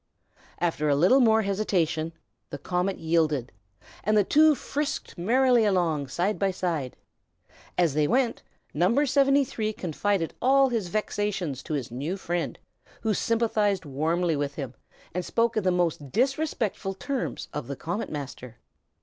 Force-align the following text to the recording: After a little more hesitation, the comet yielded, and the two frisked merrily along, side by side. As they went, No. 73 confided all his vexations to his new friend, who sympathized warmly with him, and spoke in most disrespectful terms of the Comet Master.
After 0.57 0.89
a 0.89 0.95
little 0.95 1.19
more 1.19 1.43
hesitation, 1.43 2.11
the 2.49 2.57
comet 2.57 2.97
yielded, 2.97 3.51
and 4.03 4.17
the 4.17 4.23
two 4.23 4.55
frisked 4.55 5.15
merrily 5.15 5.63
along, 5.63 6.07
side 6.07 6.39
by 6.39 6.49
side. 6.49 6.95
As 7.77 7.93
they 7.93 8.07
went, 8.07 8.41
No. 8.73 9.05
73 9.05 9.73
confided 9.73 10.33
all 10.41 10.69
his 10.69 10.87
vexations 10.87 11.61
to 11.61 11.75
his 11.75 11.91
new 11.91 12.17
friend, 12.17 12.57
who 13.01 13.13
sympathized 13.13 13.85
warmly 13.85 14.35
with 14.35 14.55
him, 14.55 14.73
and 15.13 15.23
spoke 15.23 15.55
in 15.55 15.71
most 15.75 16.11
disrespectful 16.11 16.95
terms 16.95 17.47
of 17.53 17.67
the 17.67 17.75
Comet 17.75 18.09
Master. 18.09 18.57